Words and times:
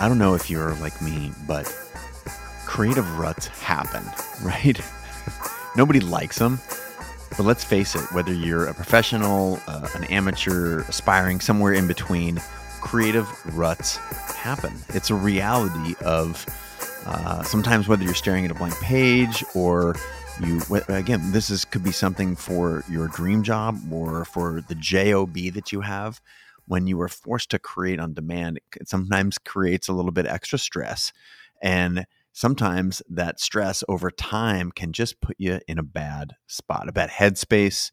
I 0.00 0.08
don't 0.08 0.16
know 0.16 0.34
if 0.34 0.48
you're 0.48 0.74
like 0.76 1.02
me, 1.02 1.30
but 1.46 1.66
creative 2.64 3.18
ruts 3.18 3.48
happen, 3.48 4.02
right? 4.42 4.80
Nobody 5.76 6.00
likes 6.00 6.38
them. 6.38 6.58
But 7.36 7.44
let's 7.44 7.64
face 7.64 7.94
it, 7.94 8.10
whether 8.12 8.32
you're 8.32 8.66
a 8.66 8.72
professional, 8.72 9.60
uh, 9.68 9.86
an 9.94 10.04
amateur, 10.04 10.80
aspiring, 10.88 11.40
somewhere 11.40 11.74
in 11.74 11.86
between, 11.86 12.40
creative 12.80 13.28
ruts 13.56 13.96
happen. 14.34 14.72
It's 14.88 15.10
a 15.10 15.14
reality 15.14 15.94
of 16.02 16.46
uh, 17.04 17.42
sometimes 17.42 17.86
whether 17.86 18.02
you're 18.02 18.14
staring 18.14 18.46
at 18.46 18.50
a 18.50 18.54
blank 18.54 18.74
page 18.80 19.44
or 19.54 19.96
you 20.42 20.62
again 20.88 21.32
this 21.32 21.50
is 21.50 21.66
could 21.66 21.84
be 21.84 21.92
something 21.92 22.34
for 22.34 22.82
your 22.88 23.08
dream 23.08 23.42
job 23.42 23.78
or 23.92 24.24
for 24.24 24.62
the 24.68 24.74
job 24.74 25.34
that 25.34 25.72
you 25.72 25.82
have 25.82 26.20
when 26.70 26.86
you 26.86 27.00
are 27.00 27.08
forced 27.08 27.50
to 27.50 27.58
create 27.58 27.98
on 27.98 28.14
demand 28.14 28.60
it 28.76 28.88
sometimes 28.88 29.38
creates 29.38 29.88
a 29.88 29.92
little 29.92 30.12
bit 30.12 30.26
extra 30.26 30.56
stress 30.56 31.12
and 31.60 32.06
sometimes 32.32 33.02
that 33.08 33.40
stress 33.40 33.82
over 33.88 34.08
time 34.08 34.70
can 34.70 34.92
just 34.92 35.20
put 35.20 35.34
you 35.36 35.58
in 35.66 35.78
a 35.78 35.82
bad 35.82 36.36
spot 36.46 36.88
a 36.88 36.92
bad 36.92 37.10
headspace 37.10 37.90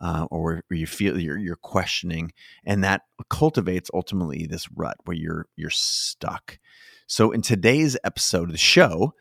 uh, 0.00 0.26
or 0.30 0.62
you 0.70 0.86
feel 0.86 1.18
you're, 1.18 1.38
you're 1.38 1.56
questioning 1.56 2.32
and 2.64 2.84
that 2.84 3.02
cultivates 3.28 3.90
ultimately 3.92 4.46
this 4.46 4.70
rut 4.70 4.96
where 5.04 5.16
you're 5.16 5.46
you're 5.56 5.68
stuck 5.68 6.60
so 7.08 7.32
in 7.32 7.42
today's 7.42 7.96
episode 8.04 8.44
of 8.44 8.52
the 8.52 8.58
show 8.58 9.12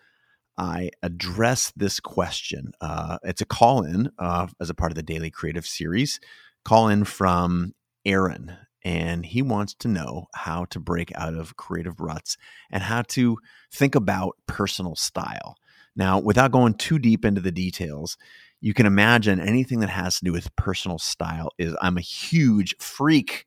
I 0.58 0.92
address 1.02 1.74
this 1.76 2.00
question. 2.00 2.74
Uh, 2.82 3.18
it's 3.24 3.42
a 3.42 3.46
call 3.46 3.84
in 3.84 4.12
uh, 4.20 4.46
as 4.60 4.70
a 4.70 4.76
part 4.76 4.92
of 4.92 4.96
the 4.96 5.02
Daily 5.02 5.32
Creative 5.32 5.66
Series. 5.66 6.20
Call 6.64 6.90
in 6.90 7.04
from 7.06 7.74
Aaron, 8.06 8.56
and 8.84 9.26
he 9.26 9.42
wants 9.42 9.74
to 9.76 9.88
know 9.88 10.28
how 10.34 10.66
to 10.66 10.80
break 10.80 11.12
out 11.16 11.34
of 11.34 11.56
creative 11.56 12.00
ruts 12.00 12.38
and 12.72 12.84
how 12.84 13.04
to 13.04 13.38
think 13.72 13.96
about 13.96 14.38
personal 14.48 14.96
style. 14.96 15.56
Now, 15.96 16.20
without 16.20 16.52
going 16.52 16.76
too 16.76 17.00
deep 17.00 17.26
into 17.26 17.42
the 17.42 17.52
details, 17.52 18.18
you 18.62 18.74
can 18.74 18.86
imagine 18.86 19.40
anything 19.40 19.80
that 19.80 19.90
has 19.90 20.20
to 20.20 20.26
do 20.26 20.32
with 20.32 20.56
personal 20.56 21.00
style 21.00 21.52
is 21.58 21.76
I'm 21.82 21.98
a 21.98 22.02
huge 22.02 22.76
freak 22.80 23.46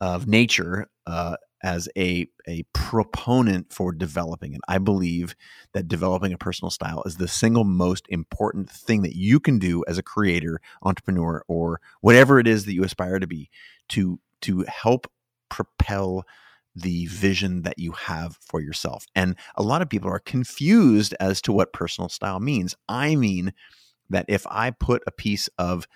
of 0.00 0.26
nature 0.26 0.88
uh, 1.06 1.36
as 1.62 1.88
a, 1.96 2.28
a 2.46 2.62
proponent 2.72 3.72
for 3.72 3.92
developing 3.92 4.54
it. 4.54 4.60
I 4.68 4.78
believe 4.78 5.34
that 5.72 5.88
developing 5.88 6.32
a 6.32 6.38
personal 6.38 6.70
style 6.70 7.02
is 7.06 7.16
the 7.16 7.28
single 7.28 7.64
most 7.64 8.06
important 8.08 8.70
thing 8.70 9.02
that 9.02 9.16
you 9.16 9.40
can 9.40 9.58
do 9.58 9.82
as 9.88 9.98
a 9.98 10.02
creator, 10.02 10.60
entrepreneur, 10.82 11.42
or 11.48 11.80
whatever 12.02 12.38
it 12.38 12.46
is 12.46 12.66
that 12.66 12.74
you 12.74 12.84
aspire 12.84 13.18
to 13.18 13.26
be 13.26 13.50
to 13.88 14.20
to 14.46 14.64
help 14.68 15.10
propel 15.48 16.24
the 16.74 17.06
vision 17.06 17.62
that 17.62 17.78
you 17.78 17.92
have 17.92 18.36
for 18.40 18.60
yourself. 18.60 19.06
And 19.14 19.36
a 19.56 19.62
lot 19.62 19.82
of 19.82 19.88
people 19.88 20.10
are 20.10 20.18
confused 20.18 21.14
as 21.18 21.40
to 21.42 21.52
what 21.52 21.72
personal 21.72 22.08
style 22.08 22.38
means. 22.38 22.74
I 22.88 23.16
mean 23.16 23.54
that 24.10 24.26
if 24.28 24.46
I 24.48 24.70
put 24.70 25.02
a 25.06 25.10
piece 25.10 25.48
of 25.58 25.88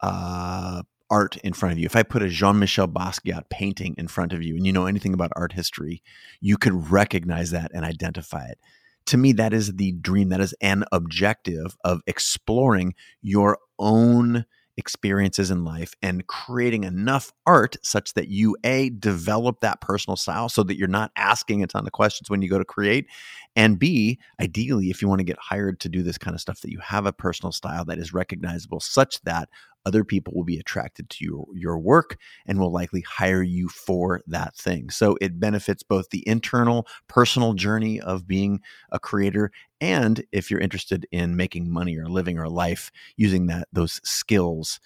uh, 0.00 0.82
art 1.10 1.36
in 1.38 1.52
front 1.52 1.74
of 1.74 1.78
you, 1.78 1.84
if 1.84 1.94
I 1.94 2.02
put 2.02 2.22
a 2.22 2.28
Jean 2.28 2.58
Michel 2.58 2.88
Basquiat 2.88 3.50
painting 3.50 3.94
in 3.98 4.08
front 4.08 4.32
of 4.32 4.42
you 4.42 4.56
and 4.56 4.66
you 4.66 4.72
know 4.72 4.86
anything 4.86 5.12
about 5.12 5.32
art 5.36 5.52
history, 5.52 6.02
you 6.40 6.56
could 6.56 6.90
recognize 6.90 7.50
that 7.50 7.70
and 7.74 7.84
identify 7.84 8.46
it. 8.46 8.58
To 9.06 9.18
me, 9.18 9.32
that 9.32 9.52
is 9.52 9.76
the 9.76 9.92
dream. 9.92 10.30
That 10.30 10.40
is 10.40 10.54
an 10.62 10.84
objective 10.92 11.76
of 11.84 12.00
exploring 12.06 12.94
your 13.20 13.58
own 13.78 14.46
experiences 14.76 15.50
in 15.50 15.64
life 15.64 15.94
and 16.02 16.26
creating 16.26 16.84
enough 16.84 17.32
art 17.46 17.76
such 17.82 18.14
that 18.14 18.28
you 18.28 18.56
a 18.64 18.90
develop 18.90 19.60
that 19.60 19.80
personal 19.80 20.16
style 20.16 20.48
so 20.48 20.62
that 20.62 20.78
you're 20.78 20.88
not 20.88 21.10
asking 21.16 21.62
a 21.62 21.66
ton 21.66 21.86
of 21.86 21.92
questions 21.92 22.30
when 22.30 22.40
you 22.40 22.48
go 22.48 22.58
to 22.58 22.64
create 22.64 23.06
and 23.54 23.78
b 23.78 24.18
ideally 24.40 24.88
if 24.88 25.02
you 25.02 25.08
want 25.08 25.18
to 25.18 25.24
get 25.24 25.38
hired 25.38 25.78
to 25.78 25.90
do 25.90 26.02
this 26.02 26.16
kind 26.16 26.34
of 26.34 26.40
stuff 26.40 26.60
that 26.60 26.70
you 26.70 26.78
have 26.78 27.04
a 27.04 27.12
personal 27.12 27.52
style 27.52 27.84
that 27.84 27.98
is 27.98 28.14
recognizable 28.14 28.80
such 28.80 29.20
that 29.22 29.48
other 29.84 30.04
people 30.04 30.32
will 30.34 30.44
be 30.44 30.58
attracted 30.58 31.10
to 31.10 31.24
your, 31.24 31.46
your 31.54 31.78
work 31.78 32.16
and 32.46 32.58
will 32.58 32.72
likely 32.72 33.00
hire 33.02 33.42
you 33.42 33.68
for 33.68 34.20
that 34.26 34.54
thing. 34.56 34.90
So 34.90 35.16
it 35.20 35.40
benefits 35.40 35.82
both 35.82 36.10
the 36.10 36.26
internal 36.26 36.86
personal 37.08 37.54
journey 37.54 38.00
of 38.00 38.26
being 38.26 38.60
a 38.90 38.98
creator 38.98 39.50
and 39.82 40.24
if 40.30 40.48
you're 40.48 40.60
interested 40.60 41.08
in 41.10 41.34
making 41.34 41.68
money 41.68 41.98
or 41.98 42.06
living 42.06 42.38
or 42.38 42.48
life 42.48 42.92
using 43.16 43.48
that 43.48 43.66
those 43.72 44.00
skills, 44.04 44.78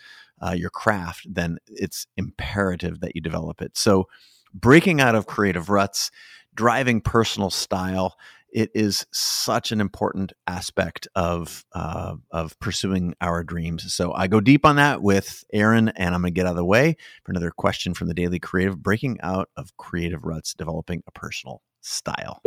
uh, 0.45 0.53
your 0.53 0.71
craft, 0.71 1.27
then 1.29 1.59
it's 1.67 2.07
imperative 2.17 3.01
that 3.01 3.15
you 3.15 3.21
develop 3.21 3.61
it. 3.61 3.77
So 3.77 4.09
breaking 4.55 5.03
out 5.03 5.15
of 5.15 5.27
creative 5.27 5.69
ruts, 5.69 6.11
driving 6.55 7.03
personal 7.03 7.51
style, 7.51 8.17
it 8.57 8.71
is 8.75 9.07
such 9.13 9.71
an 9.71 9.83
important 9.83 10.33
aspect 10.47 11.07
of 11.15 11.63
uh, 11.75 12.15
of 12.31 12.59
pursuing 12.59 13.15
our 13.21 13.45
dreams. 13.45 13.93
So 13.93 14.15
I 14.15 14.29
go 14.29 14.41
deep 14.41 14.65
on 14.65 14.77
that 14.77 15.03
with 15.03 15.45
Aaron, 15.53 15.91
and 15.91 16.15
I'm 16.15 16.23
going 16.23 16.33
to 16.33 16.39
get 16.39 16.47
out 16.47 16.53
of 16.53 16.57
the 16.57 16.65
way 16.65 16.97
for 17.23 17.33
another 17.33 17.51
question 17.51 17.93
from 17.93 18.09
the 18.09 18.15
Daily 18.15 18.39
Creative: 18.39 18.83
breaking 18.83 19.19
out 19.23 19.51
of 19.59 19.77
creative 19.77 20.25
ruts, 20.25 20.55
developing 20.55 21.03
a 21.07 21.11
personal 21.13 21.61
style. 21.83 22.41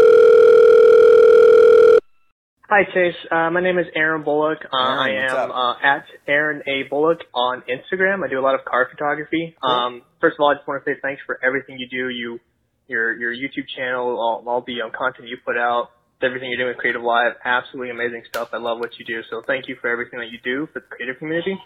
Hi 2.72 2.84
Chase, 2.94 3.16
uh, 3.32 3.50
my 3.52 3.62
name 3.62 3.78
is 3.78 3.86
Aaron 3.96 4.24
Bullock. 4.24 4.60
Uh, 4.74 4.78
Aaron, 4.78 5.00
I 5.00 5.44
am 5.44 5.52
uh, 5.52 5.74
at 5.82 6.06
Aaron 6.28 6.64
A 6.68 6.88
Bullock 6.90 7.20
on 7.36 7.64
Instagram. 7.70 8.24
I 8.24 8.30
do 8.30 8.40
a 8.40 8.42
lot 8.42 8.56
of 8.56 8.66
car 8.66 8.88
photography. 8.92 9.56
Cool. 9.62 9.72
Um, 9.72 10.02
first 10.22 10.36
of 10.36 10.42
all, 10.42 10.50
I 10.50 10.56
just 10.56 10.68
want 10.68 10.84
to 10.84 10.92
say 10.92 10.98
thanks 11.04 11.22
for 11.28 11.40
everything 11.44 11.78
you 11.78 11.88
do. 11.88 12.10
You 12.10 12.40
your 12.88 13.16
your 13.16 13.32
YouTube 13.32 13.68
channel, 13.76 14.20
all, 14.20 14.44
all 14.48 14.64
the 14.66 14.82
um, 14.82 14.92
content 14.92 15.28
you 15.28 15.38
put 15.46 15.58
out, 15.58 15.90
everything 16.22 16.50
you're 16.50 16.58
doing 16.58 16.76
with 16.76 16.84
CreativeLive, 16.84 17.34
absolutely 17.46 17.92
amazing 17.92 18.24
stuff. 18.28 18.50
I 18.54 18.58
love 18.58 18.80
what 18.80 18.92
you 19.00 19.06
do. 19.06 19.22
So 19.30 19.42
thank 19.46 19.68
you 19.68 19.78
for 19.82 19.90
everything 19.90 20.20
that 20.20 20.30
you 20.30 20.40
do 20.44 20.68
for 20.74 20.80
the 20.80 20.86
creative 20.88 21.18
community. 21.18 21.58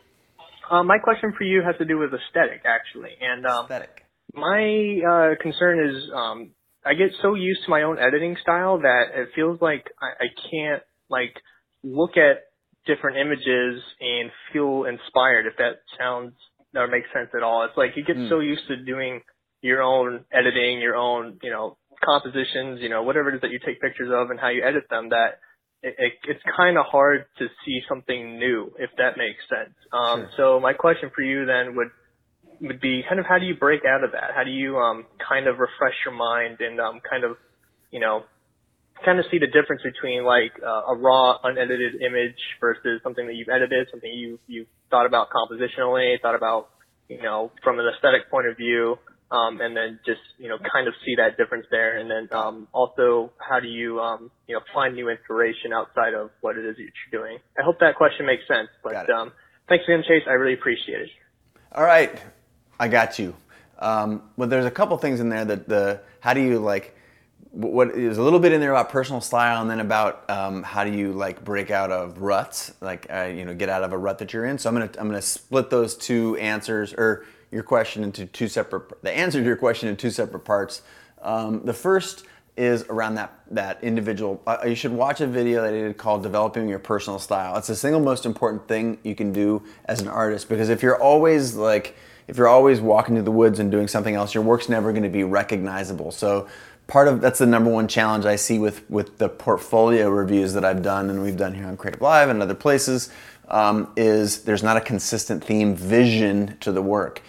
Um, 0.70 0.88
my 0.88 0.98
question 0.98 1.34
for 1.38 1.44
you 1.44 1.62
has 1.62 1.76
to 1.78 1.86
do 1.86 1.98
with 1.98 2.12
aesthetic, 2.14 2.62
actually, 2.66 3.12
and 3.20 3.46
um, 3.46 3.66
aesthetic. 3.66 4.04
My 4.34 5.02
uh, 5.08 5.42
concern 5.42 5.90
is 5.90 6.10
um, 6.16 6.52
I 6.86 6.94
get 6.94 7.12
so 7.22 7.36
used 7.36 7.62
to 7.66 7.70
my 7.70 7.84
own 7.84 8.00
editing 8.00 8.38
style 8.42 8.80
that 8.80 9.06
it 9.14 9.30
feels 9.36 9.62
like 9.62 9.86
I, 10.02 10.26
I 10.26 10.28
can't 10.50 10.84
like 11.10 11.36
look 11.84 12.18
at 12.18 12.44
different 12.86 13.18
images 13.18 13.84
and 14.00 14.32
feel 14.52 14.86
inspired. 14.86 15.46
If 15.46 15.58
that 15.58 15.82
sounds 15.98 16.34
or 16.76 16.88
makes 16.88 17.08
sense 17.14 17.30
at 17.36 17.44
all, 17.44 17.66
it's 17.66 17.78
like 17.78 17.92
you 17.96 18.04
get 18.04 18.18
mm. 18.18 18.30
so 18.30 18.40
used 18.40 18.68
to 18.68 18.84
doing 18.84 19.22
your 19.62 19.82
own 19.82 20.26
editing, 20.32 20.82
your 20.82 20.96
own, 20.96 21.40
you 21.42 21.52
know, 21.52 21.78
compositions, 22.06 22.80
you 22.82 22.90
know, 22.90 23.04
whatever 23.04 23.30
it 23.30 23.36
is 23.36 23.42
that 23.42 23.52
you 23.52 23.60
take 23.66 23.82
pictures 23.82 24.10
of 24.14 24.30
and 24.30 24.40
how 24.40 24.50
you 24.50 24.64
edit 24.64 24.84
them 24.90 25.10
that 25.10 25.40
it, 25.82 25.96
it, 25.98 26.14
it's 26.28 26.44
kind 26.56 26.78
of 26.78 26.86
hard 26.86 27.26
to 27.40 27.48
see 27.66 27.82
something 27.90 28.40
new, 28.40 28.72
if 28.80 28.90
that 28.98 29.18
makes 29.18 29.40
sense. 29.50 29.76
Um, 29.92 30.28
sure. 30.36 30.58
so 30.58 30.60
my 30.60 30.74
question 30.74 31.12
for 31.14 31.22
you 31.22 31.46
then 31.46 31.76
would, 31.76 31.90
would 32.62 32.80
be 32.80 33.04
kind 33.08 33.20
of 33.20 33.26
how 33.26 33.40
do 33.40 33.46
you 33.46 33.56
break 33.56 33.82
out 33.86 34.04
of 34.04 34.12
that? 34.12 34.32
How 34.36 34.44
do 34.44 34.52
you, 34.52 34.78
um, 34.78 35.06
kind 35.20 35.48
of 35.48 35.60
refresh 35.60 35.96
your 36.06 36.16
mind 36.16 36.58
and, 36.62 36.80
um, 36.80 37.02
kind 37.10 37.24
of, 37.24 37.36
you 37.92 38.00
know, 38.00 38.24
kind 39.04 39.20
of 39.20 39.26
see 39.30 39.40
the 39.40 39.48
difference 39.48 39.82
between 39.84 40.24
like 40.24 40.54
uh, 40.64 40.94
a 40.94 40.96
raw, 40.96 41.38
unedited 41.44 42.02
image 42.02 42.40
versus 42.62 43.02
something 43.04 43.28
that 43.28 43.36
you've 43.36 43.50
edited, 43.50 43.88
something 43.92 44.10
you, 44.10 44.40
you've 44.48 44.68
thought 44.90 45.06
about 45.06 45.28
compositionally, 45.30 46.16
thought 46.22 46.36
about, 46.36 46.70
you 47.10 47.22
know, 47.22 47.52
from 47.64 47.80
an 47.80 47.86
aesthetic 47.94 48.32
point 48.32 48.48
of 48.48 48.56
view, 48.56 48.98
um, 49.34 49.60
and 49.62 49.76
then 49.76 50.00
just 50.06 50.22
you 50.38 50.48
know 50.48 50.58
kind 50.72 50.88
of 50.88 50.94
see 51.04 51.16
that 51.16 51.38
difference 51.38 51.66
there. 51.72 51.98
And 51.98 52.10
then 52.10 52.30
um, 52.32 52.68
also, 52.72 53.32
how 53.40 53.60
do 53.60 53.68
you 53.68 54.00
um, 54.00 54.32
you 54.48 54.56
know 54.56 54.62
find 54.74 54.94
new 54.96 55.10
inspiration 55.10 55.74
outside 55.74 56.14
of 56.14 56.30
what 56.42 56.58
it 56.58 56.66
is 56.66 56.78
that 56.78 56.84
you're 56.84 57.22
doing? 57.22 57.40
I 57.58 57.64
hope 57.64 57.80
that 57.80 57.96
question 57.96 58.26
makes 58.26 58.48
sense. 58.48 58.70
But 58.84 59.10
um, 59.10 59.32
thanks 59.68 59.86
again, 59.86 60.04
Chase. 60.08 60.24
I 60.28 60.34
really 60.34 60.54
appreciate 60.54 61.02
it. 61.02 61.10
All 61.72 61.84
right, 61.84 62.22
I 62.80 62.88
got 62.88 63.18
you. 63.18 63.36
Um, 63.80 64.22
well, 64.38 64.48
there's 64.48 64.68
a 64.68 64.72
couple 64.72 64.96
things 64.98 65.20
in 65.20 65.30
there 65.30 65.46
that 65.46 65.68
the 65.68 66.02
how 66.20 66.34
do 66.34 66.42
you 66.42 66.60
like 66.60 66.96
what 67.52 67.92
is 67.92 68.18
a 68.18 68.24
little 68.24 68.40
bit 68.40 68.52
in 68.52 68.62
there 68.62 68.72
about 68.72 68.90
personal 68.90 69.22
style 69.22 69.62
and 69.62 69.70
then 69.70 69.80
about 69.80 70.28
um, 70.30 70.64
how 70.64 70.84
do 70.84 70.92
you 70.92 71.12
like 71.14 71.44
break 71.44 71.70
out 71.70 71.92
of 71.92 72.20
ruts 72.20 72.74
like 72.82 73.06
uh, 73.12 73.24
you 73.24 73.46
know 73.46 73.54
get 73.54 73.70
out 73.70 73.84
of 73.84 73.92
a 73.92 73.98
rut 73.98 74.18
that 74.18 74.34
you're 74.34 74.46
in 74.46 74.58
so 74.58 74.68
i'm 74.68 74.74
gonna 74.74 74.90
i'm 74.98 75.08
gonna 75.08 75.22
split 75.22 75.70
those 75.70 75.96
two 75.96 76.36
answers 76.38 76.96
or 76.96 77.26
your 77.54 77.64
question 77.64 78.04
into 78.04 78.26
two 78.26 78.48
separate, 78.48 79.02
the 79.04 79.12
answer 79.12 79.40
to 79.40 79.46
your 79.46 79.56
question 79.56 79.90
in 79.90 79.96
two 79.96 80.10
separate 80.10 80.42
parts. 80.42 80.82
Um, 81.22 81.66
the 81.66 81.74
first 81.74 82.26
is 82.56 82.84
around 82.84 83.16
that 83.16 83.34
that 83.52 83.84
individual. 83.84 84.42
Uh, 84.46 84.58
you 84.66 84.76
should 84.76 84.92
watch 84.92 85.22
a 85.22 85.28
video 85.28 85.62
that 85.62 85.74
I 85.74 85.78
did 85.78 85.98
called 85.98 86.24
"Developing 86.24 86.68
Your 86.68 86.80
Personal 86.80 87.20
Style." 87.20 87.56
It's 87.58 87.68
the 87.68 87.76
single 87.76 88.02
most 88.02 88.26
important 88.26 88.68
thing 88.68 88.98
you 89.04 89.16
can 89.16 89.32
do 89.32 89.64
as 89.86 90.02
an 90.02 90.08
artist 90.08 90.50
because 90.50 90.70
if 90.70 90.84
you're 90.84 91.02
always 91.02 91.56
like 91.56 91.96
if 92.28 92.38
you're 92.38 92.48
always 92.48 92.80
walking 92.80 93.16
to 93.16 93.22
the 93.22 93.32
woods 93.32 93.60
and 93.60 93.72
doing 93.72 93.88
something 93.88 94.16
else, 94.16 94.34
your 94.34 94.44
work's 94.44 94.70
never 94.70 94.92
going 94.92 95.04
to 95.04 95.10
be 95.10 95.24
recognizable. 95.24 96.12
So 96.12 96.48
part 96.88 97.08
of 97.08 97.22
that's 97.22 97.40
the 97.40 97.46
number 97.46 97.70
one 97.70 97.88
challenge 97.88 98.26
I 98.26 98.36
see 98.36 98.60
with 98.60 98.90
with 98.90 99.18
the 99.18 99.30
portfolio 99.30 100.10
reviews 100.10 100.54
that 100.54 100.66
I've 100.66 100.84
done 100.84 101.10
and 101.10 101.24
we've 101.24 101.38
done 101.38 101.54
here 101.54 101.66
on 101.66 101.78
CreativeLive 101.78 102.30
and 102.30 102.42
other 102.42 102.56
places 102.56 103.10
um, 103.48 103.92
is 103.96 104.44
there's 104.44 104.64
not 104.64 104.78
a 104.78 104.82
consistent 104.82 105.44
theme 105.44 105.76
vision 105.76 106.58
to 106.62 106.72
the 106.72 106.82
work. 106.82 107.22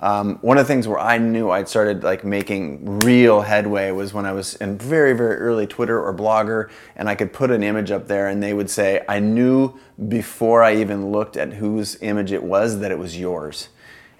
Um, 0.00 0.38
one 0.40 0.56
of 0.56 0.66
the 0.66 0.72
things 0.72 0.88
where 0.88 0.98
I 0.98 1.18
knew 1.18 1.50
I'd 1.50 1.68
started 1.68 2.02
like 2.02 2.24
making 2.24 3.00
real 3.00 3.42
headway 3.42 3.90
was 3.90 4.14
when 4.14 4.24
I 4.24 4.32
was 4.32 4.54
in 4.54 4.78
very, 4.78 5.12
very 5.12 5.36
early 5.36 5.66
Twitter 5.66 6.02
or 6.02 6.14
Blogger, 6.14 6.70
and 6.96 7.08
I 7.08 7.14
could 7.14 7.34
put 7.34 7.50
an 7.50 7.62
image 7.62 7.90
up 7.90 8.08
there, 8.08 8.28
and 8.28 8.42
they 8.42 8.54
would 8.54 8.70
say, 8.70 9.04
"I 9.08 9.20
knew 9.20 9.78
before 10.08 10.62
I 10.62 10.76
even 10.76 11.12
looked 11.12 11.36
at 11.36 11.52
whose 11.52 11.98
image 12.00 12.32
it 12.32 12.42
was 12.42 12.80
that 12.80 12.90
it 12.90 12.98
was 12.98 13.18
yours." 13.18 13.68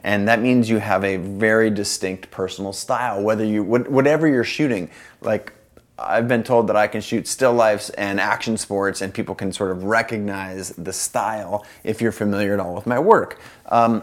And 0.05 0.29
that 0.29 0.41
means 0.41 0.69
you 0.69 0.79
have 0.79 1.03
a 1.03 1.17
very 1.17 1.71
distinct 1.71 2.31
personal 2.31 2.75
style, 2.75 3.23
whether 3.23 3.45
you 3.45 3.65
whatever 3.65 4.29
you're 4.29 4.45
shooting. 4.45 4.91
Like 5.23 5.55
I've 5.99 6.29
been 6.29 6.43
told 6.43 6.67
that 6.69 6.77
I 6.77 6.89
can 6.89 7.01
shoot 7.01 7.27
still 7.27 7.55
lifes 7.55 7.89
and 7.91 8.21
action 8.21 8.59
sports, 8.59 9.01
and 9.01 9.15
people 9.15 9.35
can 9.35 9.51
sort 9.51 9.71
of 9.71 9.85
recognize 9.85 10.71
the 10.71 10.93
style 10.93 11.65
if 11.85 12.03
you're 12.03 12.13
familiar 12.13 12.53
at 12.53 12.61
all 12.61 12.75
with 12.75 12.87
my 12.87 12.99
work. 12.99 13.41
Um, 13.67 14.03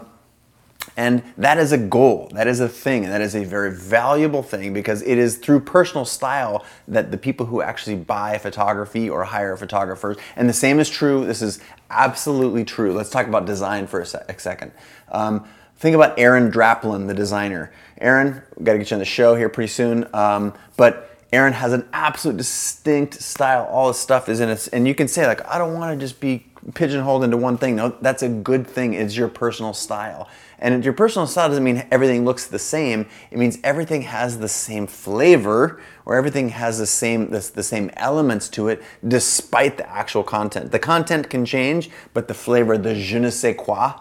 and 0.98 1.22
that 1.36 1.58
is 1.58 1.70
a 1.70 1.78
goal, 1.78 2.28
that 2.32 2.48
is 2.48 2.58
a 2.58 2.68
thing, 2.68 3.04
and 3.04 3.12
that 3.12 3.20
is 3.20 3.36
a 3.36 3.44
very 3.44 3.70
valuable 3.72 4.42
thing 4.42 4.74
because 4.74 5.00
it 5.02 5.16
is 5.16 5.36
through 5.36 5.60
personal 5.60 6.04
style 6.04 6.66
that 6.88 7.12
the 7.12 7.16
people 7.16 7.46
who 7.46 7.62
actually 7.62 7.94
buy 7.94 8.36
photography 8.36 9.08
or 9.08 9.22
hire 9.22 9.56
photographers, 9.56 10.16
and 10.34 10.48
the 10.48 10.52
same 10.52 10.80
is 10.80 10.90
true, 10.90 11.24
this 11.24 11.40
is 11.40 11.60
absolutely 11.88 12.64
true. 12.64 12.92
Let's 12.92 13.10
talk 13.10 13.28
about 13.28 13.46
design 13.46 13.86
for 13.86 14.00
a, 14.00 14.02
a 14.28 14.38
second. 14.40 14.72
Um, 15.12 15.46
think 15.76 15.94
about 15.94 16.18
Aaron 16.18 16.50
Draplin, 16.50 17.06
the 17.06 17.14
designer. 17.14 17.72
Aaron, 18.00 18.42
got 18.64 18.72
to 18.72 18.78
get 18.78 18.90
you 18.90 18.96
on 18.96 18.98
the 18.98 19.04
show 19.04 19.36
here 19.36 19.48
pretty 19.48 19.70
soon, 19.70 20.04
um, 20.12 20.52
but 20.76 21.16
Aaron 21.32 21.52
has 21.52 21.72
an 21.72 21.88
absolute 21.92 22.38
distinct 22.38 23.14
style. 23.22 23.66
All 23.66 23.86
his 23.86 23.98
stuff 23.98 24.28
is 24.28 24.40
in 24.40 24.48
it, 24.48 24.68
and 24.72 24.88
you 24.88 24.96
can 24.96 25.06
say 25.06 25.28
like, 25.28 25.46
I 25.46 25.58
don't 25.58 25.74
want 25.74 25.96
to 25.96 26.04
just 26.04 26.18
be 26.18 26.46
pigeonholed 26.74 27.24
into 27.24 27.36
one 27.36 27.56
thing. 27.58 27.76
No, 27.76 27.96
that's 28.00 28.22
a 28.22 28.28
good 28.28 28.66
thing. 28.66 28.94
It's 28.94 29.16
your 29.16 29.28
personal 29.28 29.72
style. 29.72 30.28
And 30.58 30.84
your 30.84 30.92
personal 30.92 31.26
style 31.26 31.48
doesn't 31.48 31.62
mean 31.62 31.86
everything 31.90 32.24
looks 32.24 32.46
the 32.46 32.58
same. 32.58 33.06
It 33.30 33.38
means 33.38 33.58
everything 33.62 34.02
has 34.02 34.38
the 34.38 34.48
same 34.48 34.86
flavor 34.86 35.80
or 36.04 36.16
everything 36.16 36.48
has 36.48 36.78
the 36.78 36.86
same 36.86 37.30
the, 37.30 37.48
the 37.54 37.62
same 37.62 37.90
elements 37.94 38.48
to 38.50 38.68
it 38.68 38.82
despite 39.06 39.76
the 39.76 39.88
actual 39.88 40.24
content. 40.24 40.72
The 40.72 40.78
content 40.80 41.30
can 41.30 41.44
change, 41.44 41.90
but 42.12 42.26
the 42.26 42.34
flavor, 42.34 42.76
the 42.76 42.94
je 42.94 43.20
ne 43.20 43.30
sais 43.30 43.54
quoi, 43.56 43.92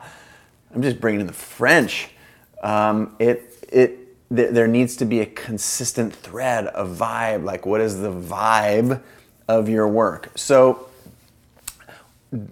I'm 0.73 0.81
just 0.81 0.99
bringing 0.99 1.21
in 1.21 1.27
the 1.27 1.33
French. 1.33 2.09
Um, 2.63 3.15
it 3.19 3.67
it 3.69 4.07
there 4.29 4.67
needs 4.67 4.97
to 4.97 5.05
be 5.05 5.21
a 5.21 5.25
consistent 5.25 6.13
thread, 6.13 6.67
a 6.73 6.85
vibe. 6.85 7.43
Like, 7.43 7.65
what 7.65 7.81
is 7.81 8.01
the 8.01 8.11
vibe 8.11 9.01
of 9.47 9.69
your 9.69 9.87
work? 9.87 10.31
So 10.35 10.89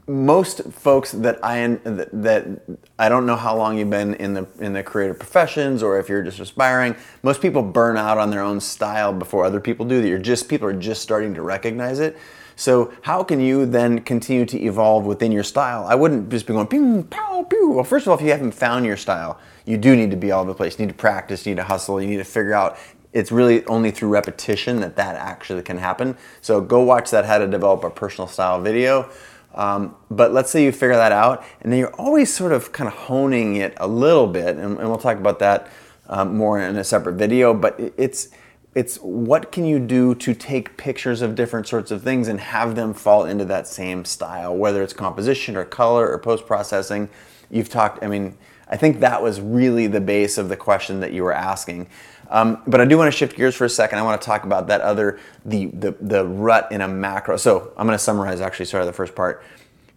most 0.07 0.63
folks 0.71 1.11
that 1.11 1.37
I 1.43 1.67
that 1.83 2.61
I 2.97 3.09
don't 3.09 3.25
know 3.25 3.35
how 3.35 3.57
long 3.57 3.77
you've 3.77 3.89
been 3.89 4.13
in 4.15 4.33
the 4.33 4.47
in 4.59 4.73
the 4.73 4.83
creative 4.83 5.19
professions 5.19 5.83
or 5.83 5.99
if 5.99 6.07
you're 6.07 6.23
just 6.23 6.39
aspiring. 6.39 6.95
Most 7.23 7.41
people 7.41 7.61
burn 7.61 7.97
out 7.97 8.17
on 8.17 8.29
their 8.29 8.41
own 8.41 8.61
style 8.61 9.11
before 9.11 9.43
other 9.43 9.59
people 9.59 9.85
do. 9.85 10.01
That 10.01 10.07
you're 10.07 10.17
just 10.17 10.47
people 10.47 10.67
are 10.67 10.73
just 10.73 11.01
starting 11.01 11.33
to 11.33 11.41
recognize 11.41 11.99
it. 11.99 12.17
So 12.55 12.93
how 13.01 13.21
can 13.21 13.41
you 13.41 13.65
then 13.65 13.99
continue 13.99 14.45
to 14.45 14.61
evolve 14.61 15.05
within 15.05 15.33
your 15.33 15.43
style? 15.43 15.85
I 15.85 15.95
wouldn't 15.95 16.29
just 16.29 16.47
be 16.47 16.53
going 16.53 16.67
pew 16.67 17.03
pow 17.09 17.43
pew. 17.43 17.71
Well, 17.71 17.83
first 17.83 18.05
of 18.05 18.11
all, 18.11 18.17
if 18.17 18.23
you 18.23 18.31
haven't 18.31 18.53
found 18.53 18.85
your 18.85 18.95
style, 18.95 19.39
you 19.65 19.77
do 19.77 19.93
need 19.93 20.11
to 20.11 20.17
be 20.17 20.31
all 20.31 20.41
over 20.41 20.51
the 20.51 20.55
place. 20.55 20.79
You 20.79 20.85
need 20.85 20.93
to 20.93 20.97
practice. 20.97 21.45
You 21.45 21.51
need 21.51 21.57
to 21.57 21.65
hustle. 21.65 22.01
You 22.01 22.07
need 22.07 22.17
to 22.17 22.23
figure 22.23 22.53
out 22.53 22.77
it's 23.11 23.31
really 23.31 23.65
only 23.65 23.91
through 23.91 24.09
repetition 24.09 24.81
that 24.81 24.95
that 24.97 25.15
actually 25.15 25.63
can 25.63 25.77
happen. 25.77 26.17
So 26.41 26.61
go 26.61 26.81
watch 26.81 27.11
that 27.11 27.25
how 27.25 27.39
to 27.39 27.47
develop 27.47 27.83
a 27.83 27.89
personal 27.89 28.27
style 28.27 28.61
video. 28.61 29.09
Um, 29.55 29.95
but 30.11 30.33
let's 30.33 30.51
say 30.51 30.63
you 30.63 30.71
figure 30.71 30.95
that 30.95 31.13
out, 31.13 31.43
and 31.61 31.71
then 31.71 31.79
you're 31.79 31.95
always 31.95 32.31
sort 32.31 32.51
of 32.51 32.71
kind 32.71 32.87
of 32.87 32.93
honing 32.93 33.55
it 33.55 33.73
a 33.77 33.87
little 33.87 34.27
bit, 34.27 34.57
and, 34.57 34.77
and 34.77 34.89
we'll 34.89 34.97
talk 34.97 35.17
about 35.17 35.39
that 35.39 35.69
um, 36.07 36.37
more 36.37 36.59
in 36.59 36.75
a 36.75 36.83
separate 36.83 37.13
video. 37.13 37.53
But 37.53 37.79
it's 37.97 38.29
it's 38.75 38.97
what 38.97 39.53
can 39.53 39.63
you 39.63 39.79
do 39.79 40.13
to 40.15 40.33
take 40.33 40.75
pictures 40.75 41.21
of 41.21 41.33
different 41.33 41.65
sorts 41.65 41.91
of 41.91 42.03
things 42.03 42.27
and 42.27 42.41
have 42.41 42.75
them 42.75 42.93
fall 42.93 43.23
into 43.23 43.45
that 43.45 43.67
same 43.67 44.03
style, 44.03 44.55
whether 44.55 44.83
it's 44.83 44.91
composition 44.91 45.55
or 45.55 45.63
color 45.63 46.09
or 46.09 46.19
post 46.19 46.45
processing. 46.45 47.07
You've 47.49 47.69
talked. 47.69 48.03
I 48.03 48.07
mean, 48.07 48.37
I 48.67 48.75
think 48.75 48.99
that 48.99 49.23
was 49.23 49.39
really 49.39 49.87
the 49.87 50.01
base 50.01 50.37
of 50.37 50.49
the 50.49 50.57
question 50.57 50.99
that 50.99 51.13
you 51.13 51.23
were 51.23 51.33
asking. 51.33 51.87
Um, 52.29 52.61
but 52.67 52.81
I 52.81 52.85
do 52.85 52.97
want 52.97 53.11
to 53.11 53.17
shift 53.17 53.35
gears 53.35 53.55
for 53.55 53.65
a 53.65 53.69
second. 53.69 53.99
I 53.99 54.01
want 54.01 54.21
to 54.21 54.25
talk 54.25 54.43
about 54.43 54.67
that 54.67 54.81
other 54.81 55.19
the 55.45 55.67
the, 55.67 55.95
the 56.01 56.25
rut 56.25 56.71
in 56.71 56.81
a 56.81 56.87
macro. 56.87 57.37
So 57.37 57.73
I'm 57.77 57.85
going 57.85 57.97
to 57.97 58.03
summarize. 58.03 58.41
Actually, 58.41 58.65
sorry, 58.65 58.85
the 58.85 58.93
first 58.93 59.15
part. 59.15 59.43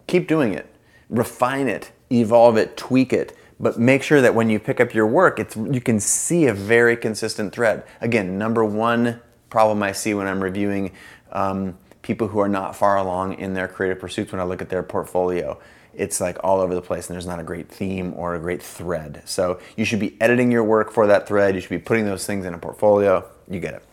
Keep 0.07 0.29
doing 0.29 0.55
it, 0.55 0.67
refine 1.11 1.69
it, 1.69 1.93
evolve 2.11 2.57
it, 2.57 2.77
tweak 2.77 3.13
it. 3.13 3.37
But 3.61 3.79
make 3.79 4.03
sure 4.03 4.21
that 4.21 4.35
when 4.35 4.49
you 4.49 4.61
pick 4.61 4.81
up 4.81 4.95
your 4.95 5.07
work, 5.07 5.41
it's 5.41 5.57
you 5.57 5.81
can 5.81 6.01
see 6.01 6.47
a 6.47 6.55
very 6.55 6.97
consistent 6.97 7.53
thread. 7.53 7.85
Again, 8.01 8.39
number 8.39 8.65
one 8.65 9.21
problem 9.51 9.83
I 9.83 9.93
see 9.93 10.15
when 10.15 10.27
I'm 10.27 10.43
reviewing 10.43 10.93
um, 11.33 11.77
people 12.03 12.29
who 12.29 12.39
are 12.39 12.49
not 12.49 12.77
far 12.77 12.97
along 12.97 13.35
in 13.35 13.55
their 13.55 13.67
creative 13.67 13.99
pursuits 13.99 14.31
when 14.33 14.41
I 14.41 14.45
look 14.45 14.63
at 14.63 14.69
their 14.69 14.83
portfolio 14.83 15.59
it's 15.99 16.21
like 16.21 16.39
all 16.45 16.61
over 16.61 16.75
the 16.75 16.83
place 16.83 17.09
and 17.09 17.15
there's 17.15 17.27
not 17.27 17.41
a 17.41 17.43
great 17.43 17.69
theme 17.69 18.15
or 18.17 18.35
a 18.35 18.39
great 18.39 18.62
thread. 18.62 19.23
So 19.27 19.61
you 19.77 19.85
should 19.85 20.00
be 20.00 20.17
editing 20.21 20.50
your 20.50 20.65
work 20.65 20.93
for 20.93 21.06
that 21.09 21.27
thread. 21.27 21.55
You 21.55 21.61
should 21.61 21.71
be 21.71 21.79
putting 21.79 22.05
those 22.05 22.25
things 22.25 22.47
in 22.47 22.55
a 22.55 22.59
portfolio. 22.59 23.25
You 23.50 23.61
get 23.61 23.75
it. 23.75 23.85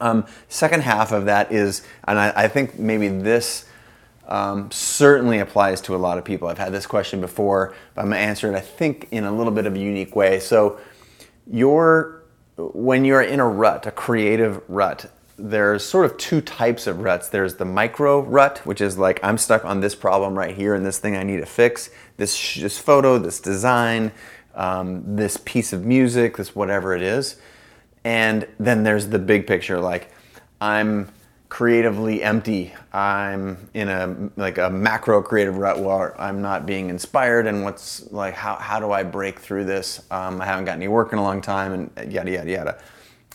Um, 0.00 0.26
second 0.48 0.82
half 0.82 1.12
of 1.12 1.24
that 1.24 1.50
is, 1.50 1.82
and 2.06 2.18
I, 2.18 2.32
I 2.36 2.48
think 2.48 2.78
maybe 2.78 3.08
this 3.08 3.64
um, 4.28 4.70
certainly 4.70 5.38
applies 5.38 5.80
to 5.82 5.96
a 5.96 5.98
lot 5.98 6.18
of 6.18 6.24
people. 6.24 6.48
I've 6.48 6.58
had 6.58 6.72
this 6.72 6.86
question 6.86 7.20
before, 7.20 7.74
but 7.94 8.02
I'm 8.02 8.10
to 8.10 8.16
answer 8.16 8.52
it, 8.52 8.56
I 8.56 8.60
think, 8.60 9.08
in 9.10 9.24
a 9.24 9.32
little 9.32 9.52
bit 9.52 9.66
of 9.66 9.74
a 9.74 9.78
unique 9.78 10.14
way. 10.14 10.38
So, 10.38 10.78
your 11.50 12.22
when 12.56 13.04
you're 13.04 13.22
in 13.22 13.40
a 13.40 13.48
rut, 13.48 13.86
a 13.86 13.90
creative 13.90 14.60
rut, 14.68 15.10
there's 15.38 15.84
sort 15.84 16.04
of 16.04 16.16
two 16.18 16.40
types 16.40 16.86
of 16.86 17.00
ruts. 17.00 17.28
There's 17.28 17.54
the 17.54 17.64
micro 17.64 18.20
rut, 18.20 18.58
which 18.66 18.80
is 18.80 18.98
like 18.98 19.20
I'm 19.22 19.38
stuck 19.38 19.64
on 19.64 19.80
this 19.80 19.94
problem 19.94 20.36
right 20.36 20.54
here 20.54 20.74
and 20.74 20.84
this 20.84 20.98
thing 20.98 21.16
I 21.16 21.22
need 21.22 21.38
to 21.38 21.46
fix, 21.46 21.90
this 22.16 22.56
this 22.56 22.78
photo, 22.78 23.18
this 23.18 23.40
design, 23.40 24.12
um, 24.54 25.16
this 25.16 25.36
piece 25.36 25.72
of 25.72 25.84
music, 25.84 26.36
this 26.36 26.54
whatever 26.54 26.94
it 26.94 27.02
is. 27.02 27.36
And 28.04 28.46
then 28.58 28.82
there's 28.82 29.08
the 29.08 29.18
big 29.18 29.46
picture, 29.46 29.78
like 29.80 30.10
I'm 30.60 31.08
creatively 31.48 32.22
empty. 32.22 32.74
I'm 32.92 33.70
in 33.74 33.88
a 33.88 34.30
like 34.36 34.58
a 34.58 34.68
macro 34.68 35.22
creative 35.22 35.56
rut 35.56 35.78
where 35.78 36.20
I'm 36.20 36.42
not 36.42 36.66
being 36.66 36.90
inspired 36.90 37.46
and 37.46 37.64
what's 37.64 38.10
like 38.12 38.34
how 38.34 38.56
how 38.56 38.80
do 38.80 38.92
I 38.92 39.02
break 39.02 39.38
through 39.38 39.64
this? 39.64 40.02
Um, 40.10 40.40
I 40.40 40.46
haven't 40.46 40.66
got 40.66 40.76
any 40.76 40.88
work 40.88 41.12
in 41.12 41.18
a 41.18 41.22
long 41.22 41.40
time 41.40 41.72
and 41.72 42.12
yada 42.12 42.30
yada 42.30 42.50
yada. 42.50 42.78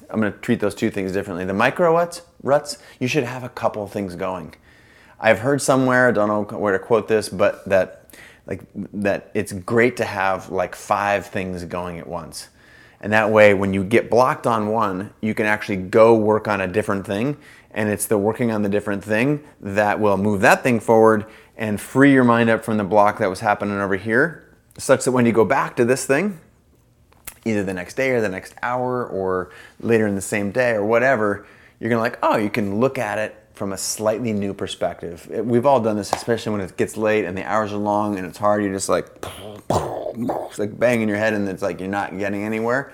I'm 0.09 0.19
going 0.19 0.31
to 0.31 0.39
treat 0.39 0.59
those 0.59 0.75
two 0.75 0.89
things 0.89 1.11
differently. 1.11 1.45
The 1.45 1.53
micro 1.53 1.93
ruts, 1.93 2.21
ruts, 2.41 2.77
you 2.99 3.07
should 3.07 3.23
have 3.23 3.43
a 3.43 3.49
couple 3.49 3.87
things 3.87 4.15
going. 4.15 4.55
I've 5.19 5.39
heard 5.39 5.61
somewhere, 5.61 6.09
I 6.09 6.11
don't 6.11 6.27
know 6.27 6.57
where 6.57 6.73
to 6.73 6.79
quote 6.79 7.07
this, 7.07 7.29
but 7.29 7.63
that 7.65 7.99
like 8.45 8.61
that 8.93 9.31
it's 9.33 9.53
great 9.53 9.95
to 9.97 10.05
have 10.05 10.49
like 10.49 10.75
five 10.75 11.27
things 11.27 11.63
going 11.63 11.97
at 11.97 12.07
once. 12.07 12.49
And 12.99 13.13
that 13.13 13.29
way 13.31 13.53
when 13.53 13.73
you 13.73 13.83
get 13.83 14.09
blocked 14.09 14.45
on 14.45 14.67
one, 14.67 15.13
you 15.21 15.33
can 15.33 15.45
actually 15.45 15.77
go 15.77 16.15
work 16.15 16.47
on 16.47 16.59
a 16.61 16.67
different 16.67 17.05
thing 17.05 17.37
and 17.71 17.89
it's 17.89 18.05
the 18.05 18.17
working 18.17 18.51
on 18.51 18.61
the 18.61 18.69
different 18.69 19.03
thing 19.03 19.43
that 19.61 19.99
will 19.99 20.17
move 20.17 20.41
that 20.41 20.61
thing 20.61 20.79
forward 20.79 21.25
and 21.57 21.79
free 21.79 22.11
your 22.11 22.23
mind 22.23 22.49
up 22.49 22.63
from 22.63 22.77
the 22.77 22.83
block 22.83 23.17
that 23.19 23.29
was 23.29 23.39
happening 23.39 23.79
over 23.79 23.95
here 23.95 24.43
such 24.77 25.05
that 25.05 25.11
when 25.11 25.25
you 25.25 25.31
go 25.31 25.45
back 25.45 25.75
to 25.75 25.85
this 25.85 26.05
thing, 26.05 26.39
either 27.45 27.63
the 27.63 27.73
next 27.73 27.95
day 27.95 28.11
or 28.11 28.21
the 28.21 28.29
next 28.29 28.53
hour 28.61 29.05
or 29.05 29.51
later 29.79 30.07
in 30.07 30.15
the 30.15 30.21
same 30.21 30.51
day 30.51 30.71
or 30.71 30.85
whatever, 30.85 31.45
you're 31.79 31.89
gonna 31.89 32.01
like, 32.01 32.19
oh, 32.23 32.37
you 32.37 32.49
can 32.49 32.79
look 32.79 32.97
at 32.97 33.17
it 33.19 33.35
from 33.53 33.73
a 33.73 33.77
slightly 33.77 34.33
new 34.33 34.53
perspective. 34.53 35.27
We've 35.29 35.65
all 35.65 35.79
done 35.79 35.95
this, 35.95 36.11
especially 36.11 36.53
when 36.53 36.61
it 36.61 36.75
gets 36.75 36.97
late 36.97 37.25
and 37.25 37.37
the 37.37 37.43
hours 37.43 37.71
are 37.71 37.77
long 37.77 38.17
and 38.17 38.25
it's 38.25 38.37
hard. 38.37 38.63
You're 38.63 38.73
just 38.73 38.89
like, 38.89 39.07
it's 39.69 40.59
like 40.59 40.77
banging 40.79 41.07
your 41.07 41.17
head 41.17 41.33
and 41.33 41.47
it's 41.47 41.61
like 41.61 41.79
you're 41.79 41.89
not 41.89 42.17
getting 42.17 42.43
anywhere. 42.43 42.93